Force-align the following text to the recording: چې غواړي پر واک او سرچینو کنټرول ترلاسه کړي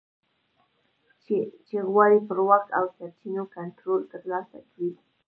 چې 1.65 1.77
غواړي 1.89 2.19
پر 2.27 2.39
واک 2.47 2.65
او 2.77 2.85
سرچینو 2.97 3.43
کنټرول 3.55 4.01
ترلاسه 4.13 4.57
کړي 4.71 4.89